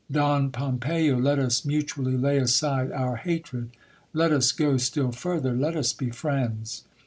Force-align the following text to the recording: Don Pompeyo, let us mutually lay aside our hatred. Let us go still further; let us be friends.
Don 0.11 0.49
Pompeyo, 0.49 1.19
let 1.19 1.37
us 1.37 1.63
mutually 1.63 2.17
lay 2.17 2.37
aside 2.39 2.91
our 2.91 3.17
hatred. 3.17 3.69
Let 4.13 4.31
us 4.31 4.51
go 4.51 4.77
still 4.77 5.11
further; 5.11 5.53
let 5.53 5.75
us 5.75 5.93
be 5.93 6.09
friends. 6.09 6.85